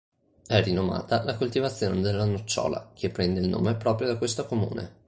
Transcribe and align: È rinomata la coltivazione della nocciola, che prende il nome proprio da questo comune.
È 0.47 0.59
rinomata 0.63 1.23
la 1.23 1.35
coltivazione 1.35 2.01
della 2.01 2.25
nocciola, 2.25 2.89
che 2.95 3.11
prende 3.11 3.39
il 3.39 3.47
nome 3.49 3.75
proprio 3.75 4.07
da 4.07 4.17
questo 4.17 4.47
comune. 4.47 4.97